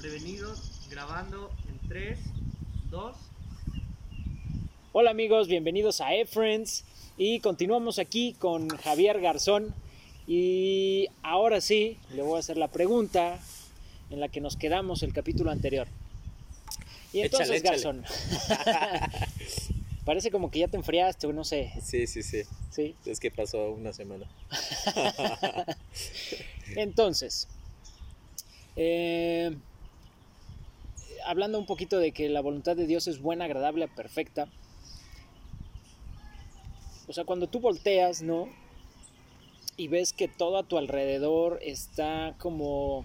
[0.00, 2.18] prevenidos, grabando en 3,
[2.90, 3.16] 2.
[4.92, 6.84] Hola amigos, bienvenidos a E-Friends
[7.18, 9.74] y continuamos aquí con Javier Garzón
[10.26, 13.38] y ahora sí le voy a hacer la pregunta
[14.08, 15.86] en la que nos quedamos el capítulo anterior.
[17.12, 18.04] Y entonces Échale, Garzón,
[20.06, 21.72] parece como que ya te enfriaste o no sé.
[21.82, 22.44] Sí, sí, sí.
[22.70, 22.94] Sí.
[23.04, 24.24] Es que pasó una semana.
[26.74, 27.48] Entonces,
[28.76, 29.54] eh,
[31.30, 34.48] hablando un poquito de que la voluntad de Dios es buena, agradable, perfecta.
[37.06, 38.48] O sea, cuando tú volteas, ¿no?
[39.76, 43.04] Y ves que todo a tu alrededor está como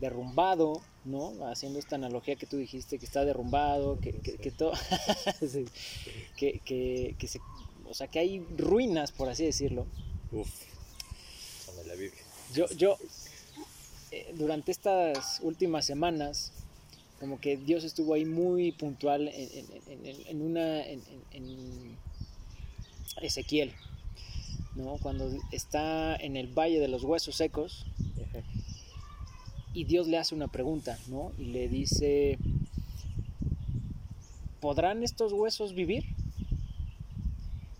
[0.00, 1.32] derrumbado, ¿no?
[1.46, 4.72] Haciendo esta analogía que tú dijiste, que está derrumbado, que, que, que todo...
[6.36, 7.40] Que, que, que se...
[7.88, 9.86] O sea, que hay ruinas, por así decirlo.
[10.32, 10.48] Uf.
[11.86, 11.94] La.
[12.52, 12.96] Yo, yo
[14.10, 16.52] eh, durante estas últimas semanas,
[17.22, 20.84] como que Dios estuvo ahí muy puntual en, una.
[20.84, 21.96] En,
[23.20, 23.72] Ezequiel,
[24.74, 24.96] ¿no?
[25.00, 27.86] Cuando está en el valle de los huesos secos
[29.72, 31.30] y Dios le hace una pregunta, ¿no?
[31.38, 32.38] Y le dice:
[34.60, 36.04] ¿Podrán estos huesos vivir?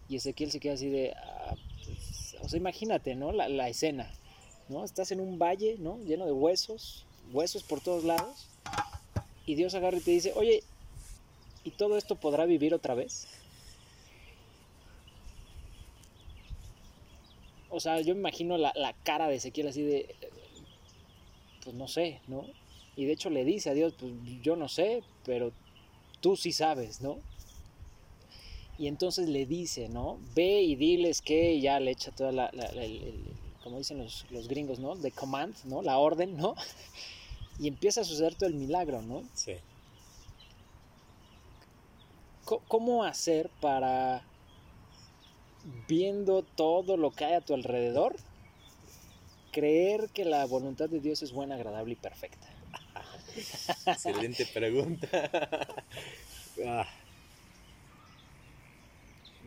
[0.09, 1.15] Y Ezequiel se queda así de.
[1.17, 3.33] "Ah, pues", o sea, imagínate, ¿no?
[3.33, 4.09] La, la escena,
[4.69, 4.85] ¿no?
[4.85, 5.99] Estás en un valle, ¿no?
[6.05, 8.47] Lleno de huesos, huesos por todos lados.
[9.47, 10.63] Y Dios agarra y te dice, oye,
[11.65, 13.27] ¿y todo esto podrá vivir otra vez?
[17.71, 20.15] O sea, yo me imagino la, la cara de Ezequiel así de,
[21.65, 22.45] pues no sé, ¿no?
[22.97, 25.53] Y de hecho le dice a Dios, pues yo no sé, pero
[26.21, 27.19] tú sí sabes, ¿no?
[28.79, 30.19] Y entonces le dice, ¿no?
[30.35, 32.51] Ve y diles que ya le echa toda la,
[33.63, 34.97] como dicen los, los gringos, ¿no?
[34.97, 35.83] The command, ¿no?
[35.83, 36.55] La orden, ¿no?
[37.59, 39.23] Y empieza a suceder todo el milagro, ¿no?
[39.35, 39.55] Sí.
[42.45, 44.23] ¿Cómo hacer para,
[45.89, 48.17] viendo todo lo que hay a tu alrededor,
[49.53, 52.49] creer que la voluntad de Dios es buena, agradable y perfecta?
[53.87, 55.09] Excelente pregunta.
[56.67, 56.87] Ah.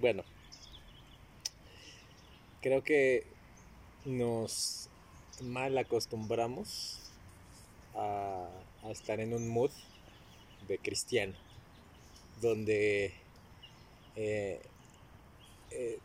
[0.02, 0.24] Bueno,
[2.62, 3.28] creo que
[4.06, 4.90] nos
[5.42, 7.00] mal acostumbramos
[7.96, 8.48] a,
[8.90, 9.72] estar en un mood
[10.68, 11.34] de cristiano,
[12.42, 13.14] donde
[14.16, 14.62] eh,
[15.72, 16.00] eh,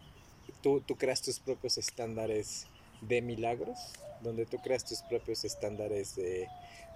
[0.62, 2.66] tú, tú creas tus propios estándares
[3.02, 3.78] de milagros,
[4.22, 6.48] donde tú creas tus propios estándares de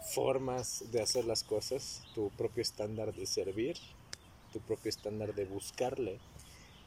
[0.05, 3.77] formas de hacer las cosas, tu propio estándar de servir,
[4.53, 6.19] tu propio estándar de buscarle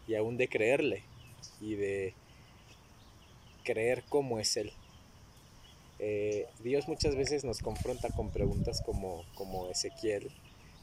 [0.08, 1.04] y aún de creerle
[1.60, 2.14] y de
[3.64, 4.72] creer cómo es Él.
[6.00, 10.30] Eh, Dios muchas veces nos confronta con preguntas como, como Ezequiel,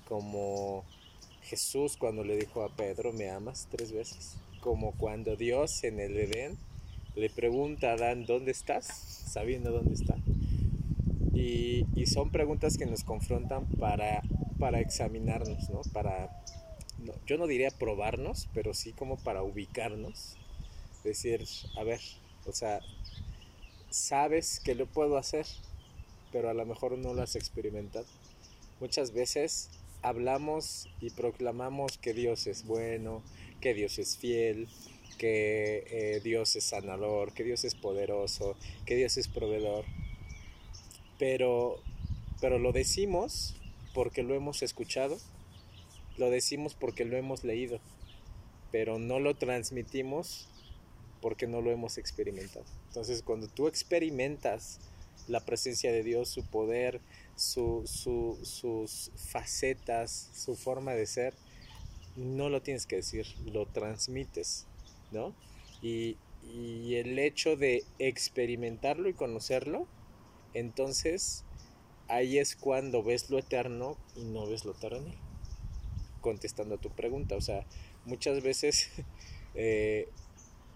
[0.08, 0.84] como
[1.42, 3.68] Jesús cuando le dijo a Pedro, ¿me amas?
[3.70, 6.56] tres veces, como cuando Dios en el Edén
[7.14, 8.86] le pregunta a Adán, ¿dónde estás?
[8.86, 10.16] Sabiendo dónde está.
[11.32, 14.22] Y, son preguntas que nos confrontan para,
[14.58, 15.80] para examinarnos, ¿no?
[15.92, 16.30] Para,
[17.26, 20.36] yo no diría probarnos, pero sí como para ubicarnos.
[21.02, 21.44] Decir,
[21.76, 22.00] a ver,
[22.46, 22.80] o sea,
[23.94, 25.46] sabes que lo puedo hacer,
[26.32, 28.06] pero a lo mejor no lo has experimentado.
[28.80, 29.70] Muchas veces
[30.02, 33.22] hablamos y proclamamos que Dios es bueno,
[33.60, 34.68] que Dios es fiel,
[35.16, 39.84] que eh, Dios es sanador, que Dios es poderoso, que Dios es proveedor.
[41.16, 41.80] Pero,
[42.40, 43.54] pero lo decimos
[43.94, 45.18] porque lo hemos escuchado,
[46.18, 47.78] lo decimos porque lo hemos leído,
[48.72, 50.48] pero no lo transmitimos
[51.24, 52.66] porque no lo hemos experimentado.
[52.88, 54.78] Entonces, cuando tú experimentas
[55.26, 57.00] la presencia de Dios, su poder,
[57.34, 61.32] su, su, sus facetas, su forma de ser,
[62.14, 64.66] no lo tienes que decir, lo transmites,
[65.12, 65.34] ¿no?
[65.80, 69.88] Y, y el hecho de experimentarlo y conocerlo,
[70.52, 71.46] entonces
[72.06, 75.16] ahí es cuando ves lo eterno y no ves lo terrenal.
[76.20, 77.64] Contestando a tu pregunta, o sea,
[78.04, 78.90] muchas veces
[79.54, 80.06] eh,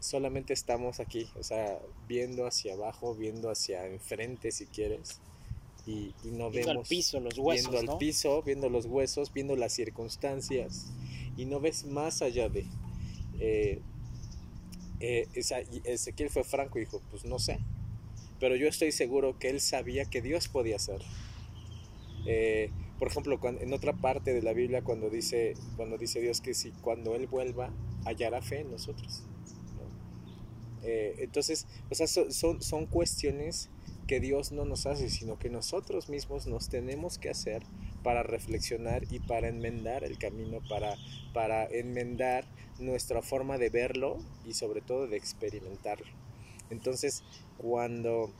[0.01, 5.21] solamente estamos aquí, o sea, viendo hacia abajo, viendo hacia enfrente si quieres,
[5.87, 9.33] y, y no Viendo al vemos piso, los huesos, viendo al piso, viendo los huesos,
[9.33, 10.87] viendo las circunstancias,
[11.37, 12.67] y no ves más allá de.
[13.41, 13.81] Eh,
[15.01, 17.59] eh, esa- Ezequiel fue franco y dijo, pues no sé,
[18.41, 21.03] pero yo estoy seguro que él sabía que Dios podía hacer.
[22.27, 26.41] Eh, por ejemplo, cuando- en otra parte de la Biblia cuando dice, cuando dice Dios
[26.41, 27.71] que si cuando Él vuelva
[28.05, 29.23] hallará fe en nosotros.
[30.83, 33.71] Eh, entonces, o sea, son, son, son cuestiones
[34.07, 37.63] que Dios no nos hace, sino que nosotros mismos nos tenemos que hacer
[38.03, 40.97] para reflexionar y para enmendar el camino, para,
[41.35, 42.47] para enmendar
[42.79, 46.07] nuestra forma de verlo y sobre todo de experimentarlo.
[46.71, 47.23] Entonces,
[47.59, 48.33] cuando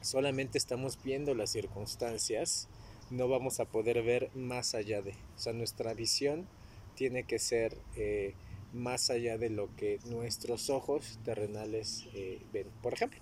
[0.00, 2.68] solamente estamos viendo las circunstancias,
[3.10, 5.12] no vamos a poder ver más allá de.
[5.36, 6.48] O sea, nuestra visión
[6.96, 8.34] tiene que ser eh,
[8.74, 12.66] más allá de lo que nuestros ojos terrenales eh, ven.
[12.82, 13.20] Por ejemplo,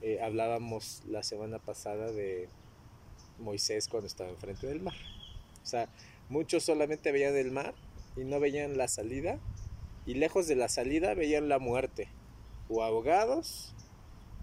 [0.00, 2.48] eh, hablábamos la semana pasada de
[3.38, 4.96] Moisés cuando estaba enfrente del mar.
[5.62, 5.88] O sea,
[6.28, 7.74] muchos solamente veían el mar
[8.16, 9.38] y no veían la salida.
[10.06, 12.08] Y lejos de la salida veían la muerte.
[12.68, 13.74] O ahogados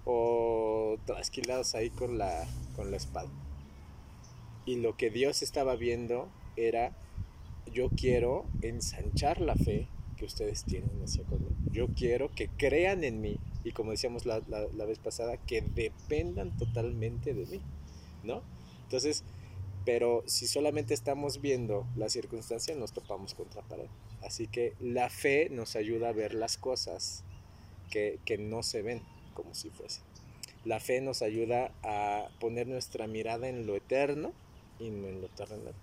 [0.05, 3.29] o trasquilados ahí con la, con la espada.
[4.65, 6.95] Y lo que Dios estaba viendo era,
[7.73, 9.87] yo quiero ensanchar la fe
[10.19, 11.55] que ustedes tienen hacia conmigo.
[11.71, 16.55] Yo quiero que crean en mí y como decíamos la, la, vez pasada, que dependan
[16.57, 17.61] totalmente de mí,
[18.23, 18.41] ¿no?
[18.83, 19.23] Entonces,
[19.85, 23.87] pero si solamente estamos viendo la circunstancia, nos topamos contra pared.
[24.21, 27.23] Así que la fe nos ayuda a ver las cosas
[27.89, 29.01] que, que no se ven
[29.33, 30.01] como si fuese.
[30.65, 34.33] La fe nos ayuda a poner nuestra mirada en lo eterno
[34.79, 35.73] y no en lo terrenal.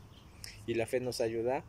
[0.66, 1.64] Y la fe nos ayuda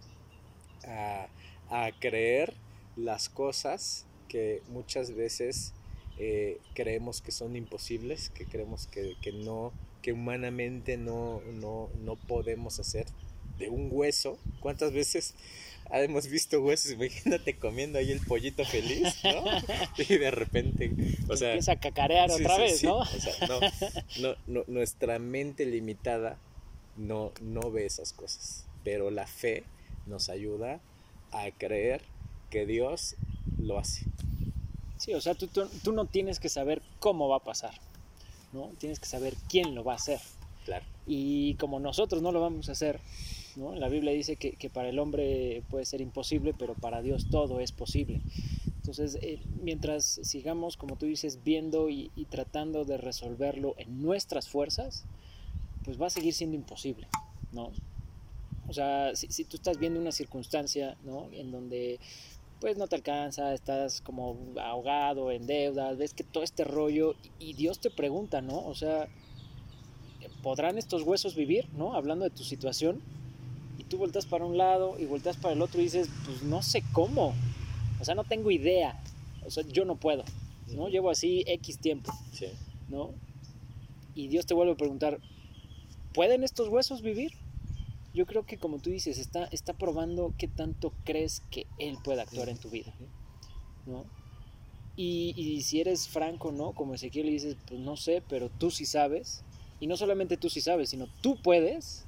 [0.86, 1.28] a,
[1.70, 2.54] a creer
[2.96, 5.74] las cosas que muchas veces
[6.20, 9.72] eh, creemos que son imposibles, que creemos que, que, no,
[10.02, 13.06] que humanamente no, no, no podemos hacer.
[13.60, 15.34] De un hueso, ¿cuántas veces
[15.92, 16.92] hemos visto huesos?
[16.92, 19.44] Imagínate comiendo ahí el pollito feliz, ¿no?
[20.10, 20.92] Y de repente,
[21.28, 21.50] o sea...
[21.50, 22.98] Empieza a cacarear otra vez, ¿no?
[22.98, 23.60] O sea, no,
[24.22, 26.38] no, no, nuestra mente limitada
[26.98, 29.64] no, no ve esas cosas, pero la fe
[30.06, 30.82] nos ayuda
[31.42, 32.02] a creer
[32.50, 33.16] que Dios
[33.58, 34.06] lo hace.
[34.98, 37.74] Sí, o sea, tú, tú, no tienes que saber cómo va a pasar,
[38.52, 38.70] ¿no?
[38.80, 40.20] Tienes que saber quién lo va a hacer.
[40.66, 40.86] Claro.
[41.06, 43.00] Y como nosotros no lo vamos a hacer,
[43.56, 43.76] ¿no?
[43.76, 47.60] La Biblia dice que, que para el hombre puede ser imposible, pero para Dios todo
[47.60, 48.22] es posible.
[48.78, 54.48] Entonces, eh, mientras sigamos, como tú dices, viendo y, y, tratando de resolverlo en nuestras
[54.48, 55.04] fuerzas,
[55.84, 57.08] pues va a seguir siendo imposible,
[57.52, 57.72] ¿no?
[58.68, 61.30] O sea, si, si tú estás viendo una circunstancia, ¿no?
[61.32, 62.00] En donde
[62.60, 67.54] pues no te alcanza, estás como ahogado en deudas, ves que todo este rollo y
[67.54, 68.66] Dios te pregunta, ¿no?
[68.66, 69.08] O sea,
[70.42, 71.94] ¿podrán estos huesos vivir, ¿no?
[71.94, 73.02] Hablando de tu situación
[73.78, 76.64] y tú volteas para un lado y volteas para el otro y dices, pues no
[76.64, 77.36] sé cómo,
[78.00, 79.00] o sea, no tengo idea,
[79.46, 80.24] o sea, yo no puedo,
[80.76, 80.90] ¿no?
[80.90, 82.48] Llevo así X tiempo, sí.
[82.90, 83.12] ¿no?
[84.16, 85.20] Y Dios te vuelve a preguntar,
[86.14, 87.34] ¿pueden estos huesos vivir?
[88.18, 92.22] Yo creo que como tú dices, está, está probando qué tanto crees que él puede
[92.22, 92.92] actuar en tu vida,
[93.86, 94.06] ¿no?
[94.96, 96.72] Y, y, si eres franco, ¿no?
[96.72, 99.44] Como Ezequiel le dices, pues no sé, pero tú sí sabes.
[99.80, 102.06] Y no solamente tú sí sabes, sino tú puedes,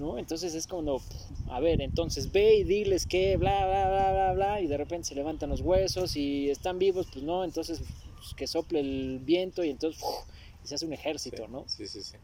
[0.00, 0.18] ¿no?
[0.18, 1.00] Entonces es como,
[1.48, 5.06] a ver, entonces ve y diles que bla, bla, bla, bla, bla, y de repente
[5.06, 7.80] se levantan los huesos y están vivos, pues no, entonces
[8.16, 10.02] pues, que sople el viento y entonces
[10.64, 11.62] y se hace un ejército, ¿no?
[11.68, 12.16] Sí, sí, sí.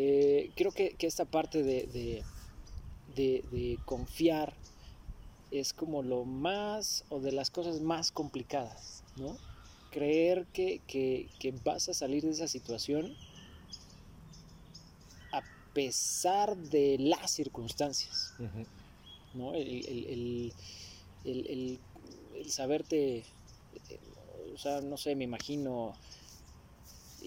[0.00, 2.22] Eh, creo que, que, esta parte de, de,
[3.16, 4.54] de, de, confiar
[5.50, 9.36] es como lo más o de las cosas más complicadas, ¿no?
[9.90, 13.16] Creer que, que, que vas a salir de esa situación
[15.32, 15.42] a
[15.74, 18.66] pesar de las circunstancias, uh -huh.
[19.34, 19.54] ¿no?
[19.54, 20.52] El, el,
[21.24, 21.80] el,
[22.36, 23.24] el, saberte,
[24.54, 25.96] o sea, no sé, me imagino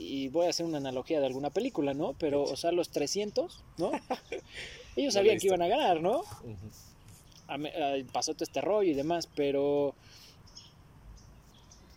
[0.02, 2.14] y voy a hacer una analogía de alguna película, ¿no?
[2.14, 3.92] Pero, o sea, los 300, ¿no?
[4.96, 6.20] Ellos sabían que iban a ganar, ¿no?
[6.20, 6.56] Uh
[7.54, 8.06] -huh.
[8.12, 9.94] Pasó todo este rollo y demás, pero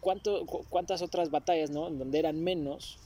[0.00, 1.90] ¿cuánto, ¿cuántas otras batallas, ¿no?
[1.90, 2.98] Donde eran menos,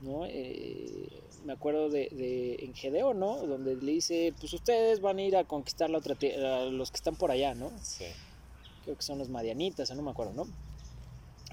[0.00, 0.24] ¿no?
[0.26, 1.08] Eh,
[1.44, 3.36] me acuerdo de, de, en Gedeo, ¿no?
[3.46, 6.96] Donde le dice, pues ustedes van a ir a conquistar la otra tierra, los que
[6.96, 7.70] están por allá, ¿no?
[7.82, 8.04] Sí.
[8.84, 10.46] Creo que son los madianitas, no me acuerdo, ¿no?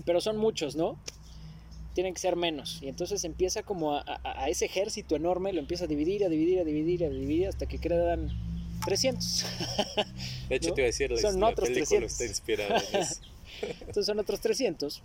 [0.06, 0.98] Pero son muchos, ¿no?
[1.98, 2.78] Tienen que ser menos.
[2.84, 6.30] Y entonces empieza como a, a, a, ese ejército enorme, lo empieza a dividir, a
[6.30, 8.30] dividir, a dividir, a dividir, hasta que quedan
[8.86, 9.46] 300.
[10.48, 10.76] De hecho, ¿no?
[10.76, 12.12] te iba a decir, la, son la otros película 300.
[12.12, 13.22] está inspirada en eso.
[13.80, 15.02] entonces son otros 300.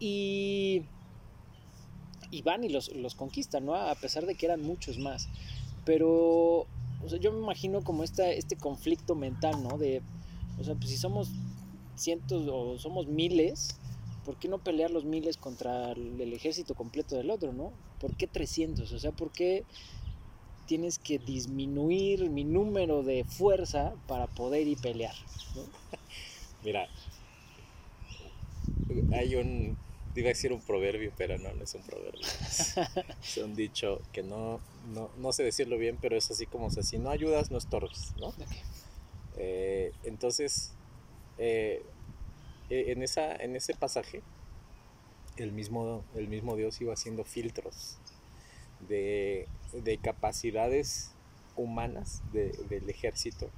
[0.00, 0.82] Y,
[2.32, 3.76] y van y los, los conquistan, ¿no?
[3.76, 5.28] A pesar de que eran muchos más.
[5.84, 6.66] Pero,
[7.04, 9.78] o sea, yo me imagino como esta, este conflicto mental, ¿no?
[9.78, 10.02] De,
[10.58, 11.28] o sea, pues si somos
[11.94, 13.78] cientos o somos miles,
[14.26, 17.72] ¿por qué no pelear los miles contra el ejército completo del otro, no?
[18.00, 18.90] ¿Por qué 300?
[18.90, 19.62] O sea, ¿por qué
[20.66, 25.14] tienes que disminuir mi número de fuerza para poder ir pelear?
[25.54, 25.62] ¿no?
[26.64, 26.88] Mira,
[29.12, 29.78] hay un,
[30.16, 32.22] Iba a decir un proverbio, pero no, no es un proverbio.
[32.22, 32.74] Es,
[33.22, 34.60] es un dicho que no,
[34.94, 37.58] no, no sé decirlo bien, pero es así como, o sea, si no ayudas, no
[37.58, 38.32] estorbes, ¿no?
[39.36, 40.72] Eh, entonces,
[41.36, 41.84] eh,
[42.70, 44.22] en, esa, en ese pasaje,
[45.36, 47.98] el mismo, el mismo Dios iba haciendo filtros
[48.88, 51.10] de, de capacidades
[51.56, 53.50] humanas de- del ejército,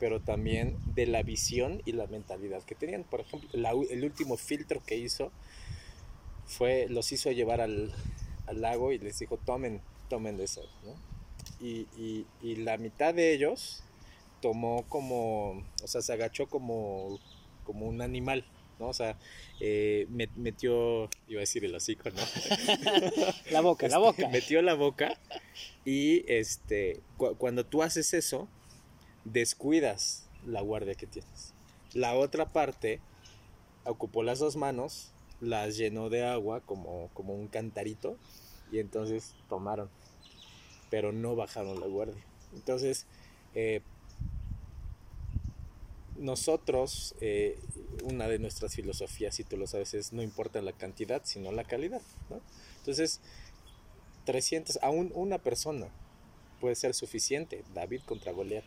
[0.00, 3.04] pero también de la visión y la mentalidad que tenían.
[3.04, 5.32] Por ejemplo, la el último filtro que hizo
[6.46, 7.92] fue, los hizo llevar al,
[8.46, 10.94] al lago y les dijo, tomen, tomen de eso, ¿no?
[11.66, 13.82] Y, y- y la mitad de ellos
[14.40, 17.18] tomó como, o sea, se agachó como,
[17.68, 18.46] como un animal,
[18.78, 18.88] ¿no?
[18.88, 19.18] O sea,
[19.60, 22.16] eh, met- metió, iba a decir el hocico, ¿no?
[23.50, 24.28] La boca, la Este, boca.
[24.30, 25.18] Metió la boca
[25.84, 28.48] y este, cu- cuando tú haces eso,
[29.26, 31.52] descuidas la guardia que tienes.
[31.92, 33.00] La otra parte
[33.84, 38.16] ocupó las dos manos, las llenó de agua como, como un cantarito
[38.72, 39.90] y entonces tomaron,
[40.88, 42.24] pero no bajaron la guardia.
[42.54, 43.06] Entonces,
[43.54, 43.82] eh,
[46.18, 47.58] nosotros, eh,
[48.04, 51.64] una de nuestras filosofías, si tú lo sabes, es no importa la cantidad, sino la
[51.64, 52.02] calidad.
[52.30, 52.40] ¿no?
[52.78, 53.20] Entonces,
[54.24, 55.88] 300, aún una persona
[56.60, 57.64] puede ser suficiente.
[57.74, 58.64] David contra Goliat.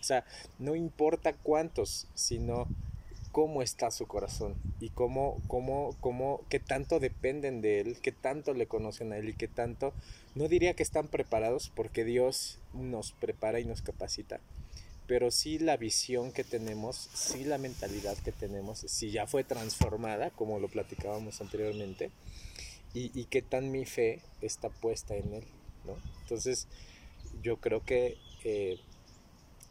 [0.00, 0.24] O sea,
[0.58, 2.68] no importa cuántos, sino
[3.32, 8.54] cómo está su corazón y cómo, cómo, cómo, qué tanto dependen de él, qué tanto
[8.54, 9.92] le conocen a él y qué tanto,
[10.34, 14.40] no diría que están preparados porque Dios nos prepara y nos capacita,
[15.10, 20.30] pero sí la visión que tenemos, sí la mentalidad que tenemos, si ya fue transformada,
[20.30, 22.12] como lo platicábamos anteriormente,
[22.94, 25.44] y, qué tan mi fe está puesta en él,
[25.84, 25.96] ¿no?
[26.22, 26.68] Entonces,
[27.42, 28.78] yo creo que eh,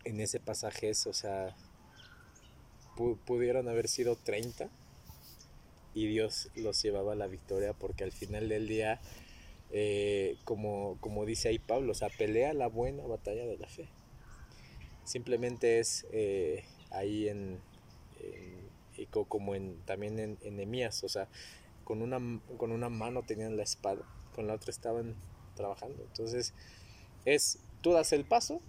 [0.03, 1.55] en ese pasaje es, o sea,
[2.97, 4.69] pu- pudieron haber sido 30
[5.93, 8.99] y Dios los llevaba a la victoria porque al final del día,
[9.71, 13.87] eh, como, como dice ahí Pablo, o sea, pelea la buena batalla de la fe.
[15.09, 17.59] Simplemente es eh, ahí en,
[19.27, 21.27] como en, también en, en Nehemías, o sea,
[21.83, 22.19] con una,
[22.57, 24.03] con una mano tenían la espada,
[24.35, 25.15] con la otra estaban
[25.55, 26.03] trabajando.
[26.03, 26.53] Entonces,
[27.25, 28.61] es, tú das el paso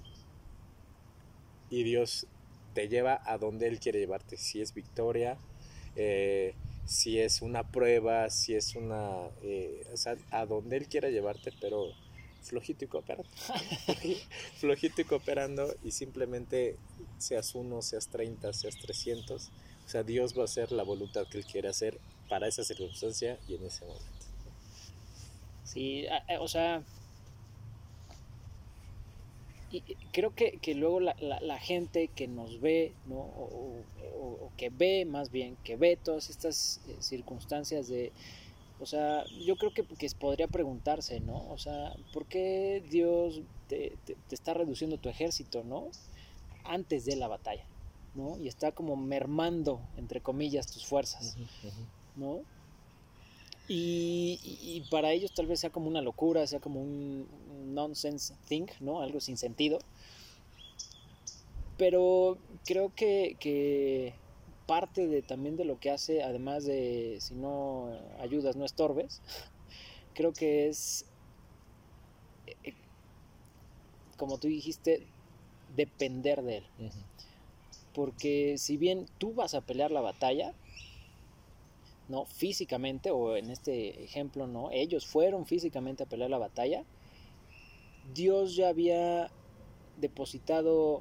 [1.68, 2.26] y Dios
[2.72, 4.38] te lleva a donde Él quiere llevarte.
[4.38, 5.36] Si es victoria,
[5.94, 6.54] eh,
[6.86, 9.28] si es una prueba, si es una...
[9.42, 11.92] eh, o sea, a donde Él quiera llevarte, pero
[12.42, 13.28] flojito y cooperando.
[14.56, 16.76] flojito y cooperando y simplemente
[17.18, 19.50] seas uno, seas 30, seas 300.
[19.86, 23.38] O sea, Dios va a hacer la voluntad que Él quiere hacer para esa circunstancia
[23.48, 24.06] y en ese momento.
[25.64, 26.06] Sí,
[26.40, 26.82] o sea,
[29.72, 29.82] y-
[30.12, 33.18] creo que, que luego la, la- la gente que nos ve, ¿no?
[33.20, 38.12] O, o- o que ve más bien, que ve todas estas eh, circunstancias de,
[38.80, 41.48] o sea, yo creo que, que podría preguntarse, ¿no?
[41.50, 45.88] O sea, ¿por qué Dios te, te- te está reduciendo tu ejército, ¿no?
[46.64, 47.64] Antes de la batalla,
[48.14, 48.38] ¿no?
[48.38, 51.36] Y está como mermando, entre comillas, tus fuerzas.
[52.16, 52.40] ¿no?
[53.68, 58.34] Y, y- para ellos tal vez sea como una locura, sea como un un nonsense
[58.48, 59.00] thing, ¿no?
[59.00, 59.78] Algo sin sentido.
[61.76, 64.14] Pero creo que, que
[64.70, 69.20] parte de, también de lo que hace, además de si no ayudas, no estorbes,
[70.14, 71.06] creo que es,
[72.62, 72.74] eh,
[74.16, 75.08] como tú dijiste,
[75.74, 76.64] depender de él.
[77.92, 80.54] Porque si bien tú vas a pelear la batalla,
[82.08, 82.26] ¿no?
[82.26, 84.70] Físicamente, o en este ejemplo, ¿no?
[84.70, 86.84] Ellos fueron físicamente a pelear la batalla.
[88.14, 89.32] Dios ya había
[89.96, 91.00] depositado,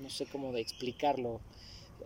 [0.00, 1.42] no sé cómo de explicarlo,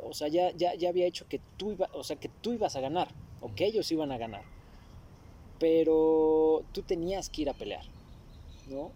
[0.00, 2.76] o sea, ya, ya, ya había hecho que tú, iba, o sea, que tú ibas
[2.76, 3.08] a ganar,
[3.40, 4.42] o que ellos iban a ganar.
[5.58, 7.84] Pero tú tenías que ir a pelear,
[8.68, 8.90] ¿no?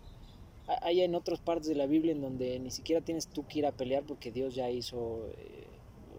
[0.67, 3.61] Ha- Hay en otras partes de la Biblia en donde ni siquiera tienes tú que
[3.61, 5.67] ir a pelear porque Dios ya hizo, eh,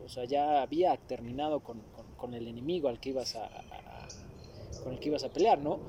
[0.05, 1.81] o sea, ya había terminado con,
[2.17, 3.50] con- el enemigo al que ibas a-
[4.84, 5.79] con el que ibas a pelear, ¿no?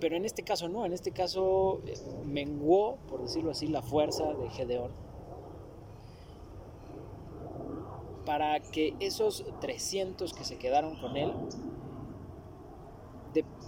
[0.00, 1.94] Pero en este caso no, en este caso eh,
[2.26, 4.90] menguó, por decirlo así, la fuerza de Gedeón
[8.32, 11.34] para que esos 300 que se quedaron con él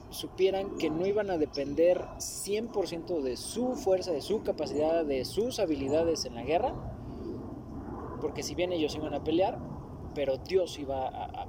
[0.09, 5.59] supieran que no iban a depender 100% de su fuerza, de su capacidad, de sus
[5.59, 6.73] habilidades en la guerra,
[8.23, 9.59] porque si bien ellos iban a pelear,
[10.15, 11.47] pero Dios iba a, a-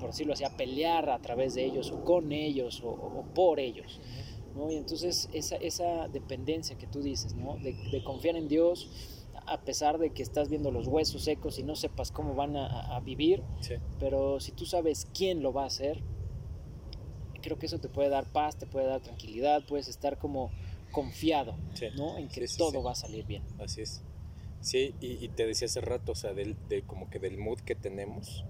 [0.00, 4.00] por decirlo así, a pelear a través de ellos o con ellos o, por ellos.
[4.70, 7.56] Y entonces esa, dependencia que tú dices, ¿no?
[7.56, 8.88] de confiar en Dios,
[9.46, 12.96] a pesar de que estás viendo los huesos secos y no sepas cómo van a,
[12.96, 13.74] a vivir, Sí.
[14.00, 16.02] pero si tú sabes quién lo va a hacer,
[17.42, 20.50] creo que eso te puede dar paz, te puede dar tranquilidad, puedes estar como
[20.92, 21.86] confiado, Sí.
[21.96, 22.16] ¿no?
[22.18, 23.42] En que Sí, todo va a salir bien.
[23.58, 24.02] Así es.
[24.60, 27.60] Sí, y, y te decía hace rato, o sea, del, de como que del mood
[27.60, 28.44] que tenemos,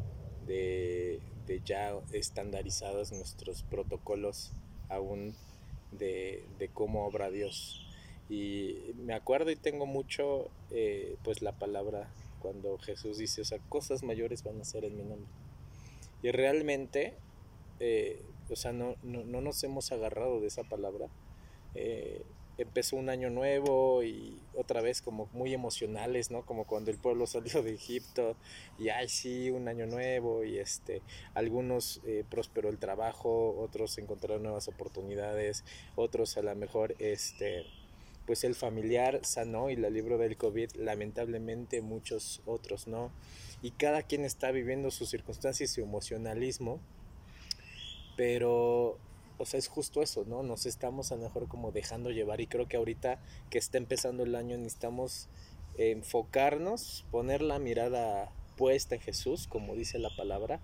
[0.46, 4.52] de, de ya estandarizados nuestros protocolos
[4.88, 5.34] aún
[5.90, 7.83] de, de cómo obra Dios.
[8.28, 12.08] Y me acuerdo y tengo mucho, eh, pues la palabra
[12.40, 15.30] cuando Jesús dice, o sea, cosas mayores van a ser en mi nombre.
[16.22, 17.14] Y realmente,
[17.80, 21.08] eh, o sea, no, no, no nos hemos agarrado de esa palabra.
[21.74, 22.22] Eh,
[22.58, 26.44] empezó un año nuevo y otra vez como muy emocionales, ¿no?
[26.44, 28.36] Como cuando el pueblo salió de Egipto
[28.78, 31.02] y ay sí, un año nuevo y este,
[31.34, 35.64] algunos eh, prosperó el trabajo, otros encontraron nuevas oportunidades,
[35.96, 37.64] otros a lo mejor este,
[38.26, 43.12] pues el familiar sanó y la libró del COVID, lamentablemente muchos otros no.
[43.62, 46.80] Y cada quien está viviendo sus circunstancias y su emocionalismo,
[48.16, 48.98] pero
[49.36, 50.42] o sea, es justo eso, ¿no?
[50.42, 54.22] Nos estamos a lo mejor como dejando llevar y creo que ahorita que está empezando
[54.22, 55.28] el año necesitamos
[55.76, 60.60] enfocarnos, poner la mirada puesta en Jesús, como dice la palabra,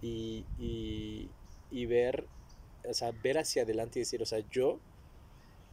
[0.00, 1.30] y, y,
[1.70, 2.26] y ver,
[2.88, 4.78] o sea, ver hacia adelante y decir, o sea, yo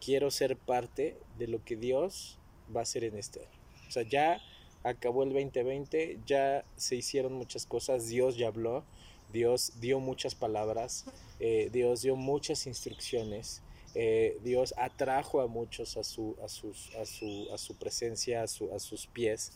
[0.03, 2.37] quiero ser parte de lo que Dios
[2.75, 3.59] va a hacer en este año.
[3.87, 4.41] O sea, ya
[4.83, 8.83] acabó el 2020, ya se hicieron muchas cosas, Dios ya habló,
[9.31, 11.05] Dios dio muchas palabras,
[11.39, 13.61] eh, Dios dio muchas instrucciones,
[13.95, 18.43] eh, Dios atrajo a muchos a su, a sus, a su, a su presencia, a,
[18.43, 19.53] a sus pies,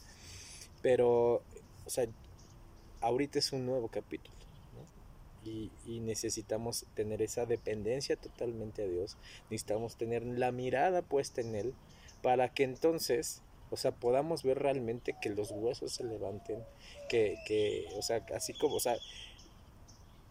[0.82, 1.44] pero,
[1.86, 2.08] o sea,
[3.02, 4.37] ahorita es un nuevo capítulo.
[5.86, 9.18] Y necesitamos tener esa dependencia totalmente a Dios,
[9.50, 11.74] necesitamos tener la mirada puesta en Él
[12.22, 16.64] para que entonces o sea, podamos ver realmente que los huesos se levanten,
[17.10, 18.96] que, que o sea, así como, o sea,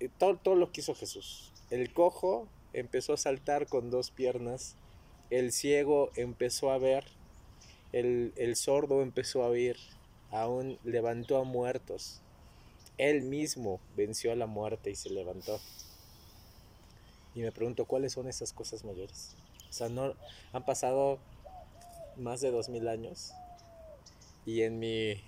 [0.00, 1.52] eh, todo, todo lo que hizo Jesús.
[1.70, 4.76] El cojo empezó a saltar con dos piernas,
[5.30, 7.04] el ciego empezó a ver,
[7.92, 9.76] el, el sordo empezó a oír,
[10.30, 12.22] aún levantó a muertos.
[12.98, 15.60] Él mismo venció a la muerte y se levantó.
[17.34, 19.36] Y me pregunto, ¿cuáles son esas cosas mayores?
[19.68, 20.14] O sea, no,
[20.52, 21.18] han pasado
[22.16, 23.32] más de dos mil años
[24.46, 25.18] y en mis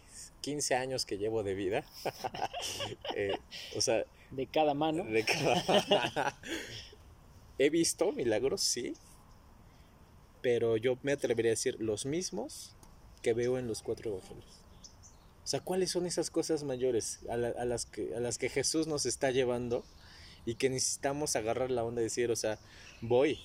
[0.41, 1.85] 15 años que llevo de vida,
[3.15, 3.37] eh,
[3.77, 5.05] o sea, De cada mano.
[5.05, 6.39] de cada-
[7.59, 8.95] he visto milagros, sí,
[10.41, 12.75] pero yo me atrevería a decir los mismos
[13.23, 14.61] que veo en los cuatro evangelios.
[15.49, 18.51] O sea, ¿cuáles son esas cosas mayores a, la- a las que, a las que
[18.51, 19.83] Jesús nos está llevando
[20.45, 22.59] y que necesitamos agarrar la onda y decir, o sea,
[23.01, 23.39] voy,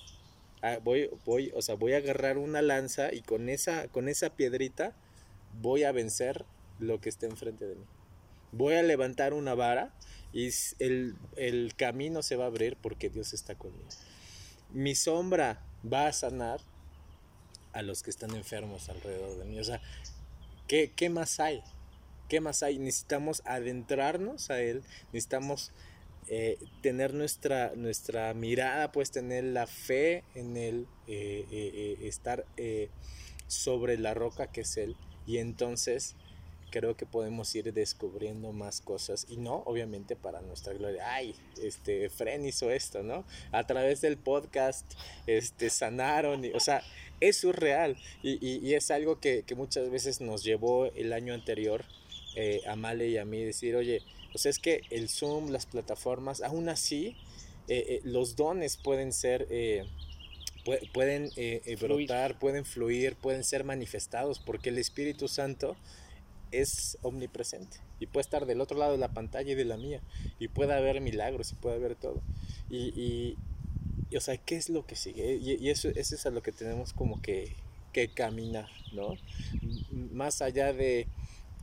[0.82, 4.92] voy, voy, o sea, voy a agarrar una lanza y con esa, con esa piedrita
[5.62, 6.44] voy a vencer
[6.78, 7.84] lo que está enfrente de mí.
[8.52, 9.94] Voy a levantar una vara
[10.34, 13.88] y el, el camino se va a abrir porque Dios está conmigo.
[14.74, 16.60] Mi sombra va a sanar
[17.72, 19.58] a los que están enfermos alrededor de mí.
[19.58, 19.80] O sea,
[20.68, 21.62] ¿qué, qué más hay?
[22.28, 22.78] ¿Qué más hay?
[22.78, 24.82] Necesitamos adentrarnos a Él,
[25.12, 25.72] necesitamos
[26.28, 32.46] eh, tener nuestra, nuestra mirada puesta en Él, la fe en Él, eh, eh, estar
[33.46, 34.96] sobre la roca que es Él.
[35.26, 36.16] Y entonces
[36.70, 42.10] creo que podemos ir descubriendo más cosas y no obviamente para nuestra gloria ay este
[42.10, 44.84] Fren hizo esto no a través del podcast
[45.28, 46.82] este sanaron o sea
[47.20, 51.84] es real y, es algo que muchas veces nos llevó el año anterior
[52.36, 54.02] eh, a Male y a mí decir oye
[54.34, 57.16] o sea es que el Zoom las plataformas aún así
[57.68, 59.46] eh, eh, los dones pueden ser
[60.64, 61.30] pue- pueden
[61.80, 65.76] brotar pueden fluir pueden ser manifestados porque el Espíritu Santo
[66.50, 70.00] es omnipresente y puede estar del otro lado de la pantalla y de la mía
[70.38, 72.20] y puede haber milagros y puede haber todo
[72.70, 73.36] y, y-
[74.10, 76.42] y, o sea qué es lo que sigue y, y eso, eso es a lo
[76.42, 77.56] que tenemos como que,
[77.92, 79.16] que caminar no
[79.62, 81.06] M- más allá de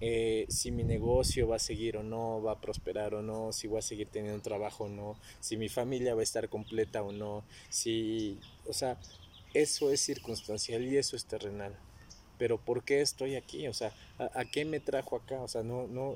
[0.01, 3.67] eh, si mi negocio va a seguir o no, va a prosperar o no, si
[3.67, 7.01] voy a seguir teniendo un trabajo o no, si mi familia va a estar completa
[7.03, 8.99] o no, si, o sea,
[9.53, 11.77] eso es circunstancial y eso es terrenal
[12.41, 13.67] pero ¿por qué estoy aquí?
[13.67, 15.39] O sea, ¿a, a qué me trajo acá?
[15.41, 16.15] O sea, no, no,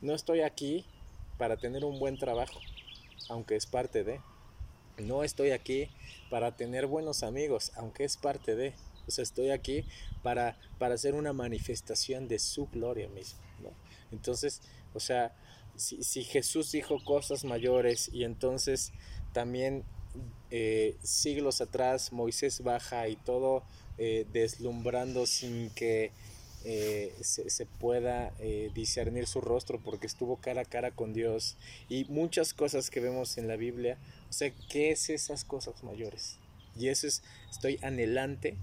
[0.00, 0.84] no estoy aquí
[1.38, 2.58] para tener un buen trabajo,
[3.28, 4.20] aunque es parte de.
[4.98, 5.88] No estoy aquí
[6.30, 8.74] para tener buenos amigos, aunque es parte de.
[9.06, 9.84] O sea, estoy aquí
[10.22, 13.40] para, para hacer una manifestación de su gloria misma.
[13.62, 13.70] ¿no?
[14.10, 14.60] Entonces,
[14.94, 15.34] o sea,
[15.76, 18.92] si, si Jesús dijo cosas mayores y entonces
[19.32, 19.84] también
[20.50, 23.62] eh, siglos atrás Moisés baja y todo
[23.98, 26.12] eh, deslumbrando sin que
[26.64, 31.56] eh, se, se, pueda eh, discernir su rostro porque estuvo cara a cara con Dios
[31.88, 33.98] y muchas cosas que vemos en la Biblia.
[34.30, 36.38] O sea, ¿qué es esas cosas mayores?
[36.78, 38.56] Y eso es, estoy anhelante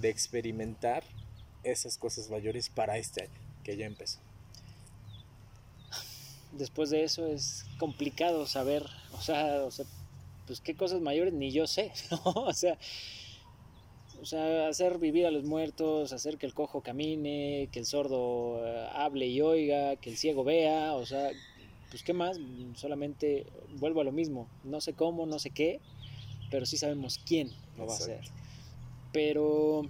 [0.00, 1.04] de experimentar
[1.62, 4.20] esas cosas mayores para este año, que ya empezó.
[6.52, 9.84] Después de eso es complicado saber, o sea, o sea
[10.46, 12.32] pues qué cosas mayores ni yo sé, ¿no?
[12.32, 12.78] O sea,
[14.20, 18.56] o sea, hacer vivir a los muertos, hacer que el cojo camine, que el sordo
[18.56, 21.30] uh, hable y oiga, que el ciego vea, o sea,
[21.90, 22.38] pues qué más,
[22.74, 23.46] solamente
[23.78, 25.80] vuelvo a lo mismo, no sé cómo, no sé qué,
[26.50, 28.20] pero sí sabemos quién lo va a hacer.
[29.16, 29.88] Pero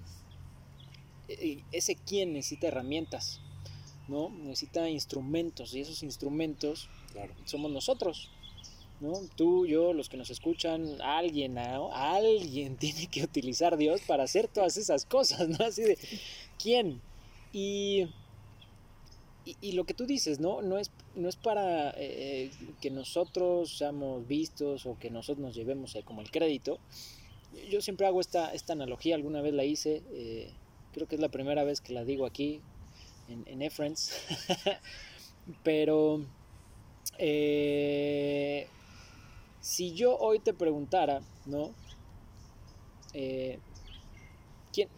[1.72, 3.40] ese quién necesita herramientas,
[4.06, 4.28] ¿no?
[4.28, 7.34] Necesita instrumentos y esos instrumentos claro.
[7.44, 8.30] somos nosotros.
[9.00, 9.14] ¿no?
[9.34, 11.92] Tú, yo, los que nos escuchan, alguien, ¿no?
[11.92, 15.64] alguien tiene que utilizar Dios para hacer todas esas cosas, ¿no?
[15.64, 15.98] Así de,
[16.56, 17.00] ¿quién?
[17.52, 18.06] Y,
[19.44, 20.62] y, y lo que tú dices, ¿no?
[20.62, 25.96] No es, no es para eh, que nosotros seamos vistos o que nosotros nos llevemos
[25.96, 26.78] eh, como el crédito.
[27.70, 30.52] Yo siempre hago esta, esta analogía, alguna vez la hice, eh,
[30.92, 32.60] creo que es la primera vez que la digo aquí
[33.28, 33.70] en, en
[35.62, 36.24] pero...
[37.18, 38.66] Eh,
[39.60, 41.72] si yo hoy te preguntara, ¿no?
[43.14, 43.58] Eh,
[44.72, 44.88] ¿quién,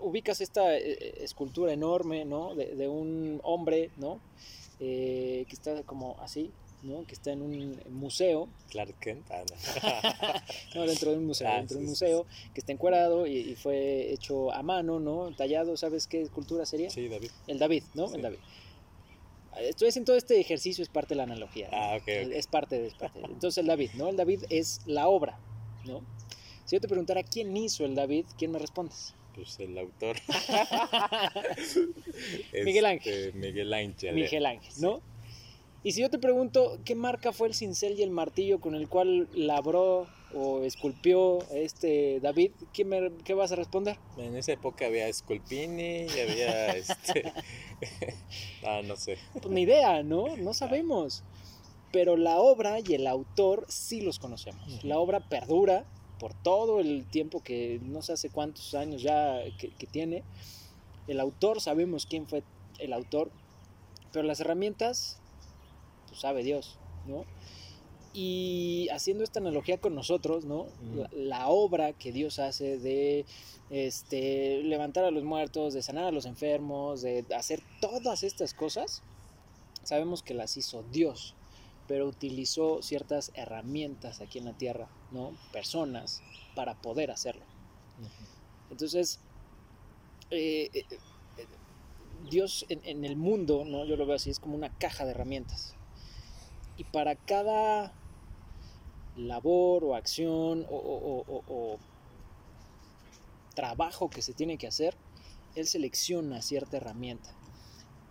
[0.00, 2.54] ubicas esta eh, escultura enorme, ¿no?
[2.54, 4.20] De, de un hombre, ¿no?
[4.78, 6.50] Eh, que está como así,
[6.82, 7.06] ¿no?
[7.06, 8.48] Que está en un museo.
[8.70, 9.26] Clark Kent.
[9.30, 9.42] Ah,
[10.74, 10.74] no.
[10.80, 10.86] no.
[10.86, 14.12] dentro de un museo, Ah, dentro de un museo, que está encuadrado y, y, fue
[14.12, 15.34] hecho a mano, ¿no?
[15.34, 16.90] Tallado, ¿sabes qué escultura sería?
[16.90, 17.30] Sí, David.
[17.46, 18.08] El David, ¿no?
[18.08, 18.16] Sí.
[18.16, 18.38] El David.
[19.58, 21.68] Estoy haciendo todo este ejercicio, es parte de la analogía.
[21.70, 21.76] ¿no?
[21.76, 22.32] Ah, ok, ok.
[22.32, 24.08] Es parte de, es parte Entonces el David, ¿no?
[24.08, 25.38] El David es la obra,
[25.84, 26.02] ¿no?
[26.64, 29.14] Si yo te preguntara quién hizo el David, ¿quién me respondes?
[29.34, 30.16] Pues el autor.
[32.52, 33.34] Miguel Este, Ángel.
[33.34, 34.14] Miguel Ángel.
[34.14, 35.02] Miguel Ángel, ¿no?
[35.82, 38.88] Y si yo te pregunto qué marca fue el cincel y el martillo con el
[38.88, 43.96] cual labró o esculpió este David, ¿qué, me, qué vas a responder?
[44.18, 47.32] En esa época había Sculpini y había este.
[48.64, 49.16] ah, no sé.
[49.32, 50.36] Pues ni idea, ¿no?
[50.36, 51.24] No sabemos.
[51.92, 54.84] Pero la obra y el autor sí los conocemos.
[54.84, 55.86] La obra perdura
[56.20, 60.22] por todo el tiempo que no sé hace cuántos años ya que, que tiene.
[61.08, 62.44] El autor, sabemos quién fue
[62.78, 63.32] el autor,
[64.12, 65.19] pero las herramientas,
[66.10, 67.24] pues sabe Dios, ¿no?
[68.12, 70.66] Y haciendo esta analogía con nosotros, ¿no?
[71.12, 73.24] La obra que Dios hace de
[73.70, 79.02] este, levantar a los muertos, de sanar a los enfermos, de hacer todas estas cosas,
[79.84, 81.36] sabemos que las hizo Dios,
[81.86, 85.36] pero utilizó ciertas herramientas aquí en la tierra, ¿no?
[85.52, 86.20] Personas
[86.56, 87.44] para poder hacerlo.
[88.70, 89.20] Entonces,
[90.30, 91.46] eh, eh, eh,
[92.28, 93.84] Dios en, en el mundo, ¿no?
[93.84, 95.76] Yo lo veo así, es como una caja de herramientas.
[96.80, 97.92] Y para cada
[99.14, 101.78] labor o acción o, o- o- o- o
[103.54, 104.96] trabajo que se tiene que hacer,
[105.54, 107.34] Él selecciona cierta herramienta.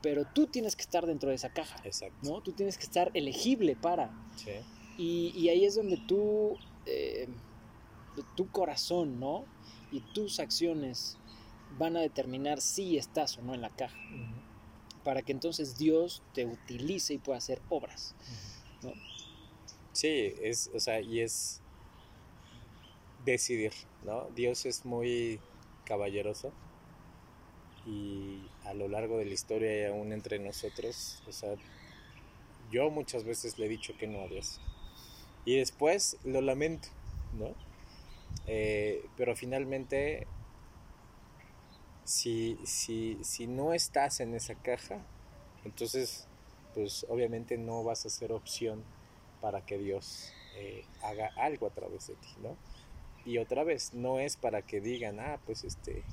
[0.03, 2.15] Pero tú tienes que estar dentro de esa caja, Exacto.
[2.21, 2.41] ¿no?
[2.41, 4.11] Tú tienes que estar elegible para.
[4.35, 4.51] Sí.
[4.99, 6.55] Y, y ahí es donde tú,
[6.85, 7.27] eh,
[8.35, 9.45] tu corazón, ¿no?
[9.91, 11.17] Y tus acciones
[11.79, 13.97] van a determinar si estás o no en la caja.
[15.03, 18.13] Para que entonces Dios te utilice y pueda hacer obras.
[18.83, 18.93] ¿No?
[19.91, 21.61] Sí, es, o sea, y es
[23.25, 24.29] decidir, ¿no?
[24.35, 25.39] Dios es muy
[25.85, 26.53] caballeroso
[27.85, 31.55] y a lo largo de la historia y aún entre nosotros, o sea,
[32.71, 34.61] yo muchas veces le he dicho que no a Dios
[35.45, 36.89] y después lo lamento,
[37.37, 37.55] ¿no?
[38.47, 40.27] Eh, pero finalmente,
[42.03, 45.05] si, si, si no estás en esa caja,
[45.65, 46.27] entonces,
[46.79, 48.85] pues obviamente no vas a ser opción
[49.41, 52.55] para que Dios eh, haga algo a través de ti, ¿no?
[53.25, 56.03] Y otra vez, no es para que digan, ah, pues este,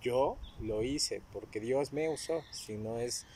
[0.00, 3.26] yo lo hice porque Dios me usó, sino es,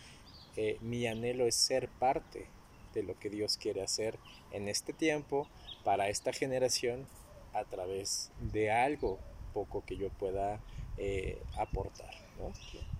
[0.56, 2.46] eh, mi anhelo es ser parte
[2.94, 4.18] de lo que Dios quiere hacer
[4.50, 5.46] en este tiempo,
[5.84, 7.06] para esta generación,
[7.52, 9.18] a través de algo
[9.52, 10.58] poco que yo pueda
[10.96, 12.50] eh, aportar, ¿no?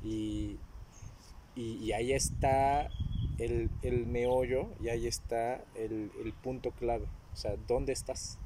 [0.07, 0.59] Y,
[1.57, 2.91] y, y ahí está
[3.41, 6.11] el, meollo y ahí está el,
[6.43, 7.07] punto clave.
[7.33, 8.39] O sea, ¿dónde estás?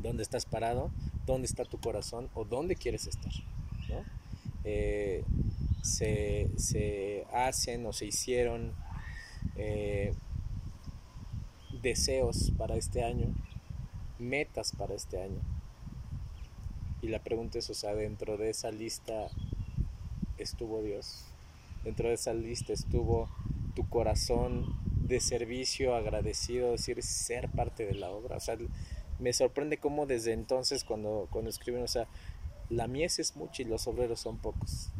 [0.00, 0.90] ¿Dónde estás parado?
[1.26, 2.28] ¿Dónde está tu corazón?
[2.34, 3.32] ¿O dónde quieres estar?
[4.64, 5.24] Eh,
[5.82, 8.72] se, se, hacen o se hicieron
[9.56, 10.14] eh,
[11.82, 13.34] deseos para este año,
[14.18, 15.40] metas para este año.
[17.02, 19.28] Y la pregunta es, o sea, dentro de esa lista
[20.38, 21.24] estuvo Dios.
[21.84, 23.28] Dentro de esa lista estuvo
[23.74, 28.36] tu corazón de servicio agradecido, decir, ser parte de la obra.
[28.36, 28.56] O sea,
[29.18, 32.06] me sorprende cómo desde entonces cuando, cuando escriben, o sea,
[32.70, 34.90] la mies es mucha y los obreros son pocos.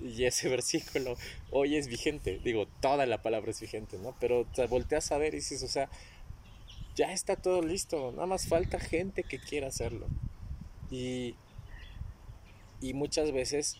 [0.00, 1.16] Y ese versículo
[1.50, 4.14] hoy es vigente, digo, toda la palabra es vigente, ¿no?
[4.20, 5.88] Pero te volteas a ver y dices, o sea,
[6.94, 10.06] ya está todo listo, nada más falta gente que quiera hacerlo.
[10.90, 11.34] Y,
[12.80, 13.76] y muchas veces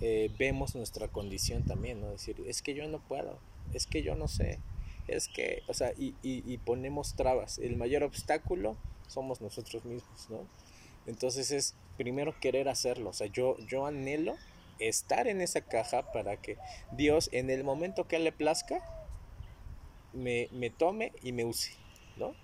[0.00, 2.10] eh, vemos nuestra condición también, ¿no?
[2.10, 3.38] Decir, es que yo no puedo,
[3.72, 4.60] es que yo no sé,
[5.08, 7.58] es que, o sea, y, y, ponemos trabas.
[7.58, 10.46] El mayor obstáculo somos nosotros mismos, ¿no?
[11.06, 14.36] Entonces es primero querer hacerlo, o sea, yo, yo anhelo
[14.78, 16.56] estar en esa caja para que
[16.92, 18.82] Dios en el momento que le plazca
[20.12, 21.74] me, me tome y me use,
[22.16, 22.34] ¿no?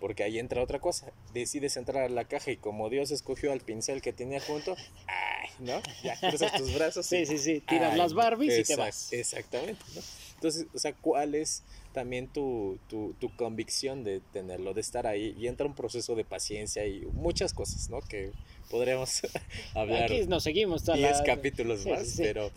[0.00, 1.12] Porque ahí entra otra cosa.
[1.32, 5.50] Decides entrar a la caja y como Dios escogió al pincel que tenía junto, ¡ay!
[5.60, 5.80] ¿No?
[6.02, 7.06] Ya cruzas tus brazos.
[7.06, 7.60] sí, sí, sí.
[7.60, 9.12] Tiras las Barbies y te vas.
[9.12, 9.84] Exactamente.
[9.94, 10.00] ¿no?
[10.42, 15.36] Entonces, o sea, ¿cuál es también tu, tu, tu, convicción de tenerlo, de estar ahí?
[15.38, 18.00] Y entra un proceso de paciencia y muchas cosas, ¿no?
[18.00, 18.32] Que
[18.68, 19.22] podríamos
[19.76, 20.02] hablar.
[20.02, 22.50] Aquí nos seguimos 10 capítulos más, pero,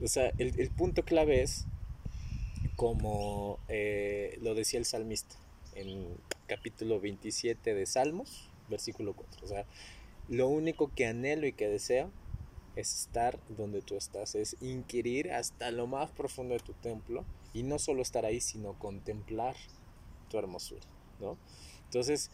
[0.00, 1.64] o sea, el, el, punto clave es,
[2.76, 5.34] como eh, lo decía el salmista,
[5.74, 6.06] en
[6.46, 9.44] capítulo 27 de Salmos, versículo 4.
[9.44, 9.66] O sea,
[10.28, 12.12] lo único que anhelo y que deseo
[12.76, 17.62] es estar donde tú estás, es inquirir hasta lo más profundo de tu templo y
[17.62, 19.56] no solo estar ahí, sino contemplar
[20.28, 20.86] tu hermosura,
[21.20, 21.38] ¿no?
[21.84, 22.30] Entonces,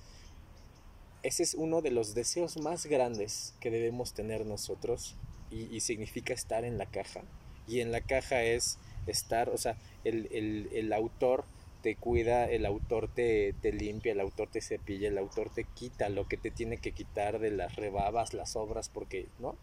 [1.22, 5.16] ese es uno de los deseos más grandes que debemos tener nosotros
[5.50, 7.22] y, significa estar en la caja.
[7.66, 11.44] Y en la caja es estar, o sea, el, el, el autor
[11.82, 16.08] te cuida, el autor te, te, limpia, el autor te cepilla, el autor te quita
[16.08, 19.56] lo que te tiene que quitar de las rebabas, las obras, porque, ¿no?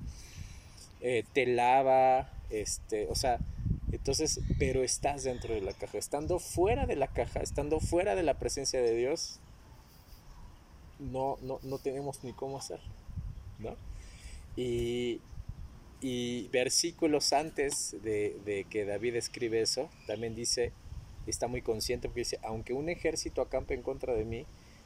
[1.02, 3.40] Eh, te lava, este, o sea,
[3.92, 8.24] entonces, pero estás dentro de la caja, estando fuera de la caja, estando fuera de
[8.24, 9.40] la presencia de Dios,
[11.00, 12.80] no, no, no tenemos ni cómo hacer,
[13.60, 13.76] ¿no?
[14.56, 15.22] Y,
[16.02, 20.74] y versículos antes de, de que David escribe eso, también dice,
[21.28, 24.46] está muy consciente porque dice, aunque un ejército acampe en contra de mí,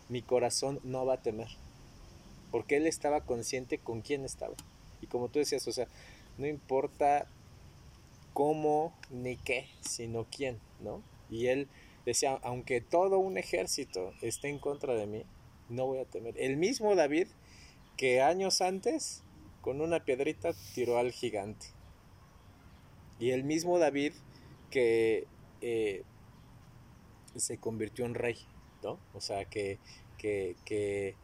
[0.09, 1.47] mi corazón no va a temer.
[2.51, 4.55] Porque él estaba consciente con quién estaba.
[5.01, 5.87] Y como tú decías, o sea,
[6.37, 7.27] no importa
[8.33, 11.01] cómo ni qué, sino quién, ¿no?
[11.29, 11.67] Y él
[12.05, 15.25] decía, aunque todo un ejército esté en contra de mí,
[15.69, 16.35] no voy a temer.
[16.37, 17.27] El mismo David
[17.97, 19.23] que años antes
[19.61, 21.67] con una piedrita tiró al gigante.
[23.19, 24.13] Y el mismo David
[24.71, 25.27] que
[25.61, 26.03] eh,
[27.35, 28.37] se convirtió en rey,
[28.81, 28.97] ¿no?
[29.13, 29.77] O sea, que,
[30.17, 31.15] que,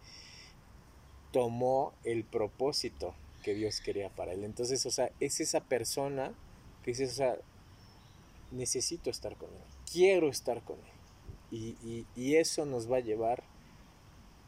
[1.32, 4.44] tomó el propósito que Dios quería para él.
[4.44, 6.34] Entonces, o sea, es esa persona
[6.84, 7.38] que dice, o sea,
[8.52, 10.98] necesito estar con él, quiero estar con él.
[11.50, 13.42] Y, y, eso nos va a llevar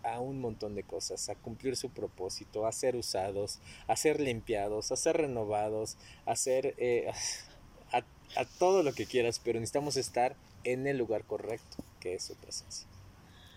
[0.04, 4.91] a un montón de cosas, a cumplir su propósito, a ser usados, a ser limpiados,
[4.91, 6.75] a ser renovados, a ser...
[6.78, 7.10] Eh,
[7.91, 12.36] a, todo lo que quieras, pero necesitamos estar en el lugar correcto, que es su
[12.36, 12.88] presencia.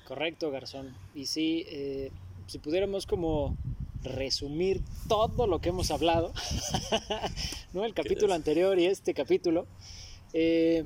[0.06, 0.96] Correcto, Garzón.
[1.14, 2.10] Y sí, eh,
[2.46, 3.56] si pudiéramos como
[4.02, 6.32] resumir todo lo que hemos hablado,
[7.72, 7.84] ¿no?
[7.84, 9.66] El capítulo anterior y este capítulo,
[10.32, 10.84] eh,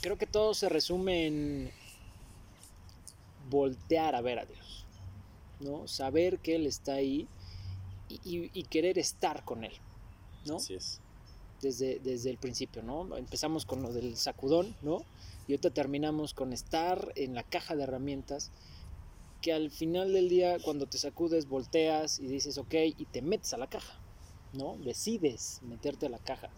[0.00, 1.70] creo que todo se resume en
[3.50, 4.86] voltear a ver a Dios,
[5.60, 5.88] ¿no?
[5.88, 7.26] Saber que Él está ahí
[8.08, 9.74] y, y querer estar con Él,
[10.46, 10.56] ¿no?
[10.56, 11.02] Así es
[11.62, 13.16] desde, desde el principio, ¿no?
[13.16, 15.04] Empezamos con lo del sacudón, ¿no?
[15.46, 18.50] Y ahorita terminamos con estar en la caja de herramientas,
[19.42, 23.52] que al final del día, cuando te sacudes, volteas y dices, ok, y te metes
[23.52, 24.00] a la caja,
[24.54, 24.78] ¿no?
[24.78, 26.48] Decides meterte a la caja.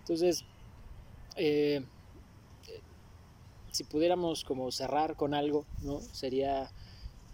[0.00, 0.44] Entonces,
[1.36, 1.84] eh,
[3.72, 6.00] si pudiéramos como cerrar con algo, ¿no?
[6.00, 6.70] Sería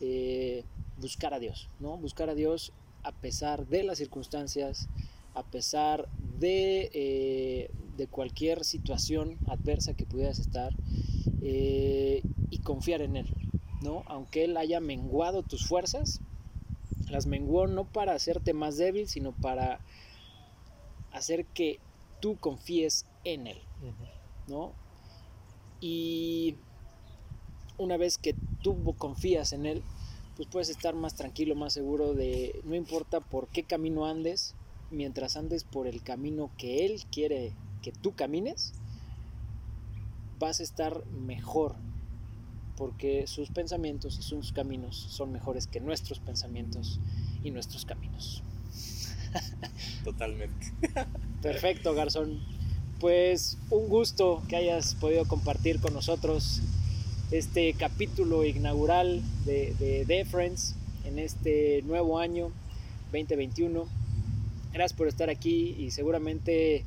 [0.01, 0.65] eh,
[0.99, 1.97] buscar a Dios, ¿no?
[1.99, 4.89] Buscar a Dios a pesar de las circunstancias,
[5.35, 10.73] a pesar de, eh, de cualquier situación adversa que pudieras estar
[11.47, 13.44] y confiar en Él,
[13.85, 14.03] ¿no?
[14.07, 16.21] Aunque Él haya menguado tus fuerzas,
[17.09, 19.79] las menguó no para hacerte más débil, sino para
[21.13, 21.79] hacer que
[22.21, 23.59] tú confíes en Él,
[24.49, 24.73] ¿no?
[25.81, 26.57] Y
[27.77, 29.83] una vez que tú confías en Él,
[30.37, 34.55] pues puedes estar más tranquilo, más seguro de, no importa por qué camino andes,
[34.91, 38.73] mientras andes por el camino que Él quiere que tú camines,
[40.39, 41.77] vas a estar mejor,
[42.77, 47.01] porque sus pensamientos y sus caminos son mejores que nuestros pensamientos
[47.43, 48.43] y nuestros caminos.
[50.05, 50.73] Totalmente.
[51.43, 52.41] Perfecto, Garzón.
[53.01, 56.63] Pues un gusto que hayas podido compartir con nosotros
[57.31, 62.53] este capítulo inaugural de, de The Friends en este nuevo año
[63.13, 63.87] 2021.
[64.73, 66.85] Gracias por estar aquí y seguramente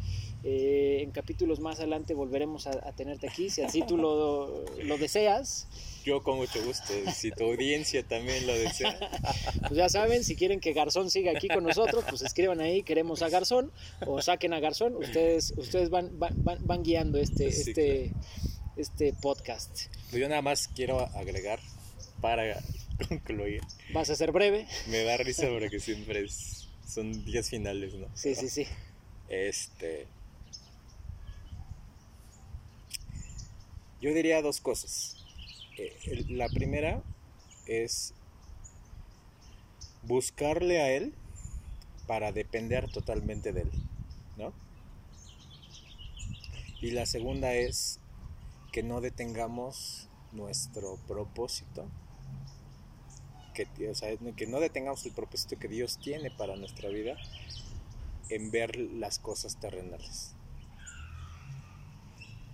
[0.50, 4.98] eh, en capítulos más adelante volveremos a, a, tenerte aquí, si así tú lo, lo
[4.98, 5.68] deseas.
[6.06, 8.98] Yo con mucho gusto, si tu audiencia también lo desea.
[9.60, 13.22] Pues ya saben, si quieren que Garzón siga aquí con nosotros, pues escriban ahí, queremos
[13.24, 13.74] a Garzón,
[14.06, 18.72] o saquen a Garzón, ustedes, ustedes van, van, van guiando este, sí, este, claro.
[18.78, 19.88] este podcast.
[20.10, 21.60] Pues yo nada más quiero agregar
[22.22, 22.58] para
[23.10, 23.64] concluir.
[23.94, 24.66] ¿Vas a ser breve?
[24.88, 28.08] Me da risa porque siempre es, son días finales, ¿no?
[28.14, 28.66] Sí, sí, sí.
[29.28, 30.08] Este.
[34.02, 35.16] Yo diría dos cosas.
[35.78, 37.04] Eh, la primera
[37.66, 38.14] es
[40.04, 41.14] buscarle a él
[42.06, 43.72] para depender totalmente de él,
[44.38, 44.54] ¿no?
[46.80, 48.00] Y la segunda es
[48.72, 51.90] que no detengamos nuestro propósito,
[53.54, 57.18] que, o sea, que no detengamos el propósito que Dios tiene para nuestra vida
[58.30, 60.37] en ver las cosas terrenales.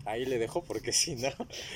[0.05, 1.29] Ahí le dejo porque si no.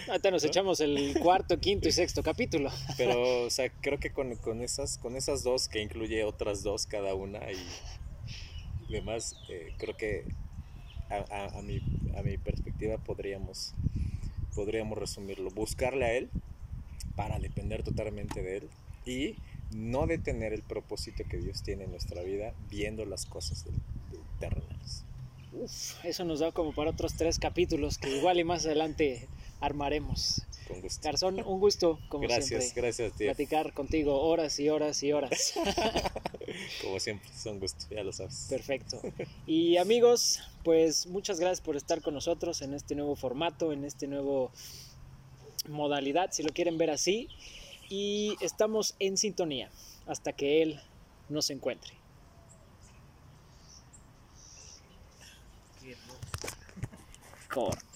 [0.08, 0.50] Ahorita nos ¿no?
[0.50, 2.70] echamos el cuarto, quinto y sexto capítulo.
[2.98, 6.86] Pero, o sea, creo que con, con, esas, con esas dos, que incluye otras dos
[6.86, 10.26] cada una y demás, eh, creo que
[11.10, 11.82] a, a, a, mi,
[12.18, 13.74] a mi perspectiva podríamos,
[14.56, 15.50] podríamos resumirlo.
[15.52, 16.30] Buscarle a Él
[17.16, 18.70] para depender totalmente de Él
[19.06, 19.36] y
[19.72, 23.66] no detener el propósito que Dios tiene en nuestra vida viendo las cosas
[24.40, 25.07] terrenales.
[25.60, 29.28] Uf, eso nos da como para otros tres capítulos que igual y más adelante
[29.60, 30.44] armaremos.
[30.68, 31.02] Con gusto.
[31.04, 32.82] Garzón, un gusto, como gracias, siempre.
[32.82, 33.28] Gracias, tío.
[33.28, 35.54] Platicar contigo horas y horas y horas.
[36.84, 38.48] como siempre, es un gusto, ya lo sabes.
[38.50, 39.02] Perfecto.
[39.48, 44.08] Y amigos, pues muchas gracias por estar con nosotros en este nuevo formato, en este
[44.08, 44.52] nuevo
[45.70, 47.30] modalidad, si lo quieren ver así.
[47.90, 49.72] Y estamos en sintonía
[50.06, 50.82] hasta que Él
[51.30, 51.97] nos encuentre.
[57.58, 57.87] Corta.